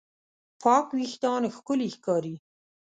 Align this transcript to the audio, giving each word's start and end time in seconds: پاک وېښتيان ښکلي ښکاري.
پاک 0.61 0.87
وېښتيان 0.97 1.43
ښکلي 1.55 1.87
ښکاري. 1.95 2.35